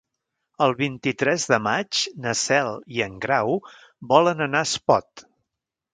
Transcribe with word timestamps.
El 0.65 0.71
vint-i-tres 0.79 1.45
de 1.51 1.59
maig 1.67 2.01
na 2.25 2.33
Cel 2.41 2.71
i 2.97 3.03
en 3.09 3.19
Grau 3.27 3.55
volen 4.15 4.43
anar 4.47 4.63
a 4.67 4.71
Espot. 4.71 5.29